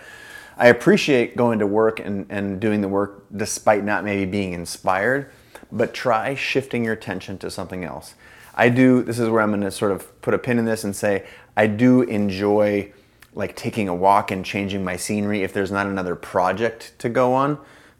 I 0.57 0.67
appreciate 0.67 1.37
going 1.37 1.59
to 1.59 1.67
work 1.67 2.01
and, 2.01 2.25
and 2.29 2.59
doing 2.59 2.81
the 2.81 2.89
work 2.89 3.23
despite 3.35 3.85
not 3.85 4.03
maybe 4.03 4.29
being 4.29 4.51
inspired, 4.51 5.31
but 5.71 5.93
try 5.93 6.35
shifting 6.35 6.83
your 6.83 6.93
attention 6.93 7.37
to 7.37 7.49
something 7.49 7.85
else. 7.85 8.15
I 8.55 8.67
do, 8.67 9.01
this 9.01 9.19
is 9.19 9.29
where 9.29 9.41
I'm 9.41 9.51
gonna 9.51 9.71
sort 9.71 9.93
of 9.93 10.21
put 10.21 10.33
a 10.33 10.37
pin 10.37 10.59
in 10.59 10.65
this 10.65 10.83
and 10.83 10.93
say, 10.93 11.25
I 11.55 11.67
do 11.67 12.01
enjoy 12.01 12.91
like 13.33 13.55
taking 13.55 13.87
a 13.87 13.95
walk 13.95 14.31
and 14.31 14.43
changing 14.43 14.83
my 14.83 14.95
scenery 14.95 15.43
if 15.43 15.53
there's 15.53 15.71
not 15.71 15.87
another 15.87 16.15
project 16.15 16.93
to 16.99 17.09
go 17.09 17.33
on. 17.33 17.59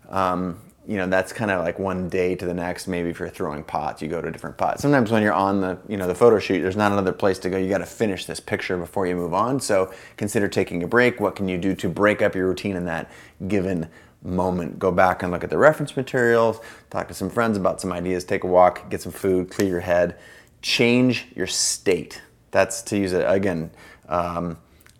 Um, 0.09 0.59
you 0.89 0.97
know, 0.97 1.05
that's 1.05 1.31
kind 1.31 1.51
of 1.51 1.63
like 1.63 1.77
one 1.77 2.09
day 2.09 2.33
to 2.33 2.47
the 2.47 2.53
next. 2.53 2.87
Maybe 2.87 3.09
if 3.09 3.19
you're 3.19 3.29
throwing 3.29 3.63
pots, 3.63 4.01
you 4.01 4.07
go 4.07 4.21
to 4.21 4.27
a 4.27 4.31
different 4.31 4.57
pot. 4.57 4.79
Sometimes 4.79 5.11
when 5.11 5.21
you're 5.21 5.33
on 5.33 5.61
the, 5.61 5.77
you 5.87 5.97
know, 5.97 6.07
the 6.07 6.15
photo 6.15 6.39
shoot, 6.39 6.61
there's 6.61 6.75
not 6.75 6.91
another 6.91 7.11
place 7.11 7.37
to 7.39 7.49
go. 7.51 7.57
You 7.57 7.69
got 7.69 7.77
to 7.77 7.85
finish 7.85 8.25
this 8.25 8.39
picture 8.39 8.75
before 8.75 9.05
you 9.05 9.15
move 9.15 9.35
on. 9.35 9.59
So 9.59 9.93
consider 10.17 10.47
taking 10.47 10.81
a 10.81 10.87
break. 10.87 11.19
What 11.19 11.35
can 11.35 11.47
you 11.47 11.59
do 11.59 11.75
to 11.75 11.89
break 11.89 12.23
up 12.23 12.33
your 12.33 12.47
routine 12.47 12.75
in 12.75 12.85
that 12.85 13.11
given 13.47 13.87
moment? 14.23 14.79
Go 14.79 14.91
back 14.91 15.21
and 15.21 15.31
look 15.31 15.43
at 15.43 15.51
the 15.51 15.59
reference 15.59 15.95
materials, 15.95 16.59
talk 16.89 17.07
to 17.09 17.13
some 17.13 17.29
friends 17.29 17.55
about 17.55 17.79
some 17.79 17.91
ideas, 17.91 18.23
take 18.23 18.43
a 18.43 18.47
walk, 18.47 18.89
get 18.89 18.99
some 18.99 19.11
food, 19.11 19.51
clear 19.51 19.69
your 19.69 19.79
head, 19.81 20.17
change 20.63 21.27
your 21.35 21.45
state. 21.45 22.19
That's 22.49 22.81
to 22.83 22.97
use 22.97 23.13
it 23.13 23.29
again. 23.29 23.69
Um, 24.07 24.57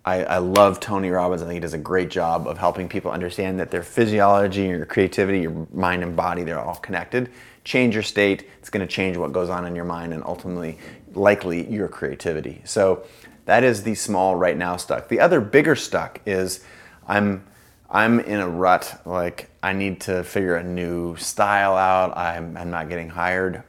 I, 0.09 0.23
I, 0.23 0.37
love 0.39 0.79
Tony 0.79 1.09
Robbins. 1.09 1.41
I 1.41 1.45
think 1.45 1.55
he 1.55 1.59
does 1.59 1.73
a 1.73 1.77
great 1.77 2.09
job 2.09 2.47
of 2.47 2.57
helping 2.57 2.89
people 2.89 3.11
understand 3.11 3.59
that 3.59 3.69
their 3.69 3.83
physiology, 3.83 4.63
your 4.63 4.85
creativity, 4.85 5.41
your 5.41 5.67
mind 5.71 6.01
and 6.01 6.15
body, 6.15 6.43
they're 6.43 6.59
all 6.59 6.75
connected. 6.75 7.31
Change 7.63 7.93
your 7.93 8.03
state, 8.03 8.49
it's 8.57 8.69
going 8.69 8.85
to 8.85 8.91
change 8.91 9.17
what 9.17 9.31
goes 9.31 9.49
on 9.49 9.65
in 9.65 9.75
your 9.75 9.85
mind 9.85 10.13
and 10.13 10.23
ultimately, 10.23 10.79
likely, 11.13 11.69
your 11.71 11.87
creativity. 11.87 12.61
So 12.65 13.03
that 13.45 13.63
is 13.63 13.83
the 13.83 13.93
small 13.93 14.35
right 14.35 14.57
now 14.57 14.77
stuck. 14.77 15.09
The 15.09 15.19
other 15.19 15.41
bigger 15.41 15.75
stuck 15.75 16.21
is 16.25 16.63
I'm 17.07 17.45
I'm 17.89 18.19
in 18.19 18.39
a 18.39 18.47
rut. 18.47 19.01
Like 19.05 19.49
I 19.61 19.73
need 19.73 20.01
to 20.01 20.23
figure 20.23 20.55
a 20.55 20.63
new 20.63 21.15
style 21.17 21.75
out. 21.75 22.17
I'm, 22.17 22.55
I'm 22.55 22.69
not 22.69 22.89
getting 22.89 23.09
hired. 23.09 23.63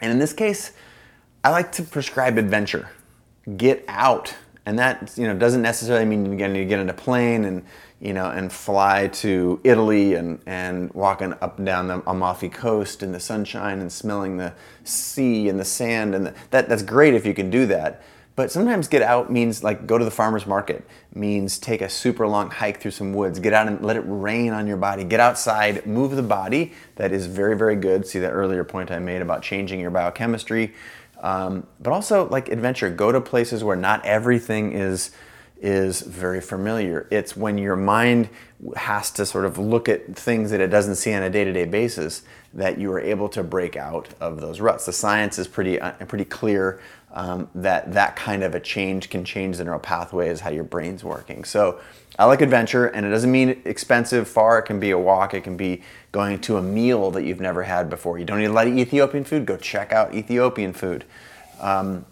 And 0.00 0.12
in 0.12 0.18
this 0.18 0.32
case, 0.32 0.72
I 1.44 1.50
like 1.50 1.72
to 1.72 1.82
prescribe 1.82 2.38
adventure. 2.38 2.88
Get 3.56 3.84
out. 3.88 4.34
And 4.64 4.78
that 4.78 5.12
you 5.16 5.26
know 5.26 5.34
doesn't 5.34 5.62
necessarily 5.62 6.04
mean 6.04 6.24
you're 6.26 6.36
going 6.36 6.54
to 6.54 6.64
get 6.64 6.78
in 6.78 6.88
a 6.88 6.94
plane 6.94 7.44
and 7.44 7.64
you 8.00 8.12
know 8.12 8.30
and 8.30 8.52
fly 8.52 9.08
to 9.08 9.60
Italy 9.64 10.14
and 10.14 10.40
and 10.46 10.92
walking 10.94 11.34
up 11.40 11.58
and 11.58 11.66
down 11.66 11.88
the 11.88 12.02
Amalfi 12.06 12.48
Coast 12.48 13.02
in 13.02 13.12
the 13.12 13.20
sunshine 13.20 13.80
and 13.80 13.90
smelling 13.90 14.36
the 14.36 14.54
sea 14.84 15.48
and 15.48 15.58
the 15.58 15.64
sand 15.64 16.14
and 16.14 16.26
the, 16.26 16.34
that 16.50 16.68
that's 16.68 16.82
great 16.82 17.14
if 17.14 17.26
you 17.26 17.34
can 17.34 17.50
do 17.50 17.66
that. 17.66 18.02
But 18.34 18.50
sometimes 18.50 18.88
get 18.88 19.02
out 19.02 19.30
means 19.30 19.62
like 19.62 19.86
go 19.86 19.98
to 19.98 20.04
the 20.04 20.10
farmer's 20.10 20.46
market, 20.46 20.86
means 21.14 21.58
take 21.58 21.82
a 21.82 21.88
super 21.88 22.26
long 22.26 22.50
hike 22.50 22.80
through 22.80 22.92
some 22.92 23.12
woods, 23.12 23.38
get 23.38 23.52
out 23.52 23.66
and 23.66 23.82
let 23.82 23.96
it 23.96 24.04
rain 24.06 24.52
on 24.52 24.66
your 24.66 24.78
body, 24.78 25.04
get 25.04 25.20
outside, 25.20 25.84
move 25.84 26.16
the 26.16 26.22
body. 26.22 26.72
That 26.96 27.12
is 27.12 27.26
very, 27.26 27.56
very 27.56 27.76
good. 27.76 28.06
See 28.06 28.18
that 28.20 28.30
earlier 28.30 28.64
point 28.64 28.90
I 28.90 28.98
made 29.00 29.20
about 29.20 29.42
changing 29.42 29.80
your 29.80 29.90
biochemistry. 29.90 30.72
Um, 31.22 31.66
but 31.80 31.92
also 31.92 32.28
like 32.28 32.48
adventure, 32.48 32.90
go 32.90 33.12
to 33.12 33.20
places 33.20 33.62
where 33.62 33.76
not 33.76 34.04
everything 34.04 34.72
is 34.72 35.12
is 35.60 36.00
very 36.00 36.40
familiar. 36.40 37.06
It's 37.12 37.36
when 37.36 37.56
your 37.56 37.76
mind 37.76 38.28
has 38.74 39.12
to 39.12 39.24
sort 39.24 39.44
of 39.44 39.58
look 39.58 39.88
at 39.88 40.16
things 40.16 40.50
that 40.50 40.60
it 40.60 40.66
doesn't 40.66 40.96
see 40.96 41.14
on 41.14 41.22
a 41.22 41.30
day-to-day 41.30 41.66
basis 41.66 42.22
that 42.52 42.78
you 42.78 42.90
are 42.90 42.98
able 42.98 43.28
to 43.28 43.44
break 43.44 43.76
out 43.76 44.08
of 44.20 44.40
those 44.40 44.60
ruts. 44.60 44.86
The 44.86 44.92
science 44.92 45.38
is 45.38 45.46
pretty 45.46 45.80
uh, 45.80 45.92
pretty 46.06 46.24
clear 46.24 46.80
um, 47.12 47.48
that 47.54 47.92
that 47.92 48.16
kind 48.16 48.42
of 48.42 48.56
a 48.56 48.60
change 48.60 49.08
can 49.08 49.24
change 49.24 49.58
the 49.58 49.64
neural 49.64 49.78
pathways, 49.78 50.40
how 50.40 50.50
your 50.50 50.64
brain's 50.64 51.04
working. 51.04 51.44
So 51.44 51.80
I 52.18 52.26
like 52.26 52.42
adventure, 52.42 52.86
and 52.86 53.06
it 53.06 53.10
doesn't 53.10 53.30
mean 53.30 53.62
expensive, 53.64 54.28
far. 54.28 54.58
It 54.58 54.62
can 54.62 54.78
be 54.78 54.90
a 54.90 54.98
walk, 54.98 55.34
it 55.34 55.42
can 55.42 55.56
be 55.56 55.82
going 56.12 56.40
to 56.40 56.58
a 56.58 56.62
meal 56.62 57.10
that 57.12 57.24
you've 57.24 57.40
never 57.40 57.62
had 57.62 57.88
before. 57.88 58.18
You 58.18 58.24
don't 58.24 58.38
need 58.38 58.46
a 58.46 58.52
lot 58.52 58.66
of 58.66 58.76
Ethiopian 58.76 59.24
food, 59.24 59.46
go 59.46 59.56
check 59.56 59.92
out 59.92 60.14
Ethiopian 60.14 60.72
food. 60.72 61.04
Um, 61.60 62.04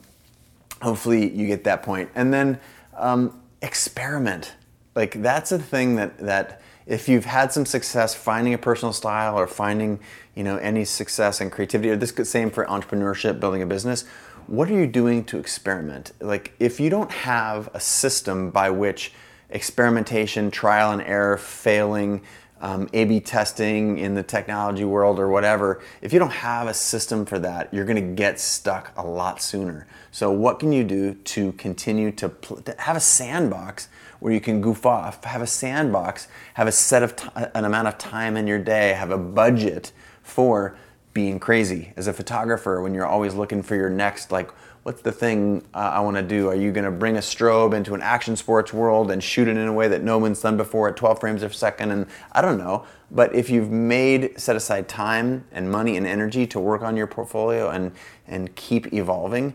hopefully, 0.80 1.30
you 1.30 1.46
get 1.46 1.64
that 1.64 1.82
point. 1.82 2.08
And 2.14 2.32
then 2.32 2.58
um, 2.96 3.40
experiment. 3.60 4.54
Like, 4.94 5.22
that's 5.22 5.52
a 5.52 5.58
thing 5.58 5.96
that, 5.96 6.18
that 6.18 6.62
if 6.86 7.08
you've 7.08 7.26
had 7.26 7.52
some 7.52 7.66
success 7.66 8.14
finding 8.14 8.54
a 8.54 8.58
personal 8.58 8.92
style 8.92 9.38
or 9.38 9.46
finding 9.46 10.00
you 10.34 10.42
know 10.42 10.56
any 10.56 10.84
success 10.84 11.40
and 11.40 11.52
creativity 11.52 11.90
or 11.90 11.96
this 11.96 12.10
could 12.10 12.26
same 12.26 12.50
for 12.50 12.64
entrepreneurship 12.64 13.38
building 13.38 13.62
a 13.62 13.66
business 13.66 14.04
what 14.50 14.68
are 14.68 14.74
you 14.74 14.88
doing 14.88 15.22
to 15.26 15.38
experiment? 15.38 16.10
Like, 16.20 16.54
if 16.58 16.80
you 16.80 16.90
don't 16.90 17.12
have 17.12 17.70
a 17.72 17.78
system 17.78 18.50
by 18.50 18.70
which 18.70 19.12
experimentation, 19.50 20.50
trial 20.50 20.92
and 20.92 21.02
error, 21.02 21.36
failing, 21.36 22.22
um, 22.60 22.88
A 22.92 23.04
B 23.04 23.20
testing 23.20 23.98
in 23.98 24.14
the 24.14 24.22
technology 24.22 24.84
world 24.84 25.18
or 25.18 25.28
whatever, 25.28 25.80
if 26.02 26.12
you 26.12 26.18
don't 26.18 26.30
have 26.30 26.68
a 26.68 26.74
system 26.74 27.24
for 27.24 27.38
that, 27.38 27.72
you're 27.72 27.86
going 27.86 27.96
to 27.96 28.14
get 28.14 28.38
stuck 28.38 28.92
a 28.96 29.06
lot 29.06 29.40
sooner. 29.40 29.86
So, 30.10 30.30
what 30.30 30.58
can 30.58 30.72
you 30.72 30.84
do 30.84 31.14
to 31.14 31.52
continue 31.52 32.10
to, 32.12 32.28
pl- 32.28 32.62
to 32.62 32.74
have 32.78 32.96
a 32.96 33.00
sandbox 33.00 33.88
where 34.18 34.32
you 34.32 34.40
can 34.40 34.60
goof 34.60 34.84
off? 34.84 35.24
Have 35.24 35.40
a 35.40 35.46
sandbox, 35.46 36.28
have 36.54 36.68
a 36.68 36.72
set 36.72 37.02
of 37.02 37.16
t- 37.16 37.28
an 37.34 37.64
amount 37.64 37.88
of 37.88 37.96
time 37.96 38.36
in 38.36 38.46
your 38.46 38.58
day, 38.58 38.92
have 38.92 39.10
a 39.10 39.18
budget 39.18 39.92
for 40.22 40.76
being 41.14 41.40
crazy 41.40 41.92
as 41.96 42.06
a 42.06 42.12
photographer 42.12 42.80
when 42.82 42.94
you're 42.94 43.06
always 43.06 43.34
looking 43.34 43.62
for 43.62 43.74
your 43.74 43.90
next 43.90 44.30
like 44.30 44.50
what's 44.90 45.02
the 45.02 45.12
thing 45.12 45.64
uh, 45.72 45.78
i 45.78 46.00
want 46.00 46.16
to 46.16 46.22
do 46.22 46.48
are 46.48 46.56
you 46.56 46.72
going 46.72 46.84
to 46.84 46.90
bring 46.90 47.16
a 47.16 47.20
strobe 47.20 47.74
into 47.74 47.94
an 47.94 48.02
action 48.02 48.34
sports 48.34 48.72
world 48.72 49.12
and 49.12 49.22
shoot 49.22 49.46
it 49.46 49.56
in 49.56 49.68
a 49.68 49.72
way 49.72 49.86
that 49.86 50.02
no 50.02 50.18
one's 50.18 50.40
done 50.40 50.56
before 50.56 50.88
at 50.88 50.96
12 50.96 51.20
frames 51.20 51.42
per 51.42 51.48
second 51.50 51.92
and 51.92 52.06
i 52.32 52.42
don't 52.42 52.58
know 52.58 52.84
but 53.08 53.32
if 53.32 53.48
you've 53.48 53.70
made 53.70 54.32
set 54.36 54.56
aside 54.56 54.88
time 54.88 55.44
and 55.52 55.70
money 55.70 55.96
and 55.96 56.08
energy 56.08 56.44
to 56.44 56.58
work 56.58 56.82
on 56.82 56.96
your 56.96 57.06
portfolio 57.06 57.70
and 57.70 57.92
and 58.26 58.52
keep 58.56 58.92
evolving 58.92 59.54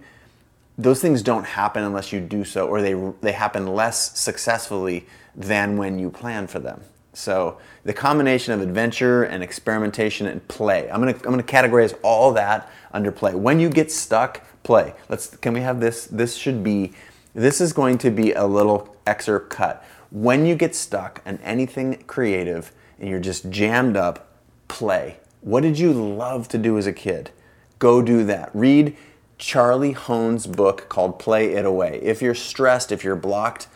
those 0.77 1.01
things 1.01 1.21
don't 1.21 1.43
happen 1.43 1.83
unless 1.83 2.13
you 2.13 2.21
do 2.21 2.45
so 2.45 2.65
or 2.65 2.81
they 2.81 2.93
they 3.19 3.33
happen 3.33 3.67
less 3.67 4.17
successfully 4.17 5.05
than 5.35 5.75
when 5.75 5.99
you 5.99 6.09
plan 6.09 6.47
for 6.47 6.59
them 6.59 6.81
so 7.11 7.57
the 7.83 7.93
combination 7.93 8.53
of 8.53 8.61
adventure 8.61 9.23
and 9.23 9.41
experimentation 9.41 10.27
and 10.27 10.45
play. 10.49 10.89
I'm 10.91 10.99
gonna 10.99 11.13
I'm 11.13 11.31
gonna 11.31 11.43
categorize 11.43 11.97
all 12.01 12.33
that 12.33 12.69
under 12.91 13.09
play. 13.09 13.33
When 13.33 13.57
you 13.57 13.69
get 13.69 13.89
stuck, 13.89 14.45
play. 14.65 14.93
Let's 15.07 15.37
can 15.37 15.53
we 15.53 15.61
have 15.61 15.79
this? 15.79 16.05
This 16.07 16.35
should 16.35 16.61
be 16.61 16.91
this 17.33 17.61
is 17.61 17.71
going 17.71 17.97
to 17.99 18.11
be 18.11 18.33
a 18.33 18.45
little 18.45 18.97
excerpt 19.07 19.49
cut. 19.49 19.85
When 20.11 20.45
you 20.45 20.55
get 20.55 20.75
stuck 20.75 21.21
on 21.25 21.37
anything 21.43 22.03
creative 22.07 22.73
and 22.99 23.09
you're 23.09 23.19
just 23.19 23.49
jammed 23.49 23.95
up, 23.95 24.27
play. 24.67 25.19
What 25.41 25.61
did 25.61 25.77
you 25.77 25.93
love 25.93 26.47
to 26.49 26.57
do 26.57 26.77
as 26.77 26.87
a 26.87 26.93
kid? 26.93 27.31
Go 27.77 28.01
do 28.01 28.23
that. 28.25 28.49
Read 28.53 28.97
Charlie 29.37 29.93
Hoehn's 29.93 30.47
book 30.47 30.89
called 30.89 31.19
Play 31.19 31.53
It 31.53 31.65
Away. 31.65 31.99
If 32.01 32.21
you're 32.21 32.35
stressed, 32.35 32.91
if 32.91 33.03
you're 33.03 33.15
blocked, 33.15 33.67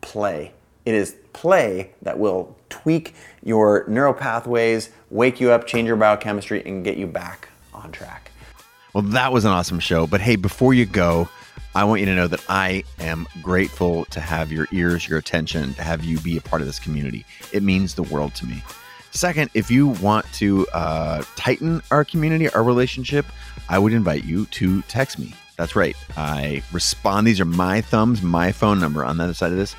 play. 0.00 0.52
It 0.86 0.94
is 0.94 1.16
play 1.32 1.90
that 2.00 2.18
will 2.18 2.56
tweak 2.70 3.14
your 3.42 3.84
neural 3.88 4.14
pathways, 4.14 4.90
wake 5.10 5.40
you 5.40 5.50
up, 5.50 5.66
change 5.66 5.88
your 5.88 5.96
biochemistry, 5.96 6.64
and 6.64 6.84
get 6.84 6.96
you 6.96 7.06
back 7.06 7.48
on 7.74 7.92
track. 7.92 8.30
Well, 8.92 9.02
that 9.02 9.32
was 9.32 9.44
an 9.44 9.50
awesome 9.50 9.80
show. 9.80 10.06
But 10.06 10.20
hey, 10.20 10.36
before 10.36 10.74
you 10.74 10.86
go, 10.86 11.28
I 11.74 11.84
want 11.84 12.00
you 12.00 12.06
to 12.06 12.14
know 12.14 12.26
that 12.26 12.44
I 12.48 12.84
am 12.98 13.26
grateful 13.42 14.04
to 14.06 14.20
have 14.20 14.50
your 14.50 14.66
ears, 14.72 15.08
your 15.08 15.18
attention, 15.18 15.74
to 15.74 15.82
have 15.82 16.04
you 16.04 16.18
be 16.20 16.36
a 16.36 16.40
part 16.40 16.62
of 16.62 16.66
this 16.66 16.78
community. 16.78 17.24
It 17.52 17.62
means 17.62 17.94
the 17.94 18.02
world 18.04 18.34
to 18.36 18.46
me. 18.46 18.62
Second, 19.10 19.50
if 19.54 19.70
you 19.70 19.88
want 19.88 20.26
to 20.34 20.66
uh, 20.72 21.22
tighten 21.36 21.82
our 21.90 22.04
community, 22.04 22.48
our 22.50 22.62
relationship, 22.62 23.26
I 23.68 23.78
would 23.78 23.92
invite 23.92 24.24
you 24.24 24.46
to 24.46 24.82
text 24.82 25.18
me. 25.18 25.34
That's 25.56 25.74
right. 25.74 25.96
I 26.16 26.62
respond. 26.72 27.26
These 27.26 27.40
are 27.40 27.44
my 27.44 27.80
thumbs, 27.80 28.22
my 28.22 28.52
phone 28.52 28.80
number 28.80 29.04
on 29.04 29.16
the 29.16 29.24
other 29.24 29.34
side 29.34 29.50
of 29.50 29.58
this 29.58 29.74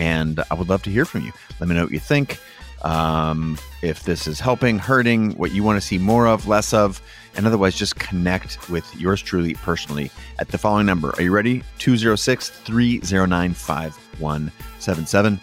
and 0.00 0.42
I 0.50 0.54
would 0.54 0.68
love 0.68 0.82
to 0.84 0.90
hear 0.90 1.04
from 1.04 1.24
you. 1.24 1.32
Let 1.60 1.68
me 1.68 1.74
know 1.74 1.84
what 1.84 1.92
you 1.92 2.00
think. 2.00 2.40
Um, 2.82 3.58
if 3.82 4.04
this 4.04 4.26
is 4.26 4.40
helping, 4.40 4.78
hurting, 4.78 5.32
what 5.32 5.52
you 5.52 5.62
want 5.62 5.80
to 5.80 5.86
see 5.86 5.98
more 5.98 6.26
of, 6.26 6.48
less 6.48 6.72
of, 6.72 7.02
and 7.36 7.46
otherwise 7.46 7.76
just 7.76 7.96
connect 7.96 8.68
with 8.70 8.94
yours 8.96 9.22
truly 9.22 9.54
personally 9.54 10.10
at 10.38 10.48
the 10.48 10.58
following 10.58 10.86
number. 10.86 11.10
Are 11.16 11.22
you 11.22 11.32
ready? 11.32 11.62
206 11.78 12.50
309 12.50 13.54
5177. 13.54 15.40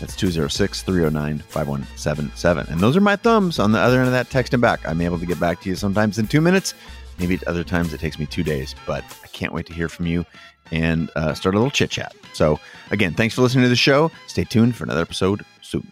That's 0.00 0.16
206 0.16 0.82
309 0.82 1.38
5177. 1.38 2.66
And 2.68 2.80
those 2.80 2.96
are 2.96 3.00
my 3.00 3.16
thumbs 3.16 3.58
on 3.58 3.72
the 3.72 3.78
other 3.78 3.98
end 3.98 4.06
of 4.06 4.12
that 4.12 4.30
text 4.30 4.52
and 4.52 4.60
back. 4.60 4.86
I'm 4.86 5.00
able 5.00 5.18
to 5.18 5.26
get 5.26 5.40
back 5.40 5.60
to 5.62 5.68
you 5.68 5.76
sometimes 5.76 6.18
in 6.18 6.26
two 6.26 6.40
minutes. 6.40 6.74
Maybe 7.18 7.34
at 7.34 7.44
other 7.48 7.64
times 7.64 7.94
it 7.94 8.00
takes 8.00 8.18
me 8.18 8.26
two 8.26 8.42
days, 8.42 8.74
but 8.86 9.02
I 9.24 9.28
can't 9.28 9.54
wait 9.54 9.66
to 9.66 9.72
hear 9.72 9.88
from 9.88 10.06
you 10.06 10.26
and 10.70 11.10
uh, 11.16 11.32
start 11.32 11.54
a 11.54 11.58
little 11.58 11.70
chit 11.70 11.90
chat. 11.90 12.14
So, 12.34 12.60
again, 12.90 13.14
thanks 13.14 13.34
for 13.34 13.42
listening 13.42 13.62
to 13.62 13.68
the 13.68 13.76
show. 13.76 14.10
Stay 14.26 14.44
tuned 14.44 14.76
for 14.76 14.84
another 14.84 15.00
episode 15.00 15.44
soon. 15.62 15.90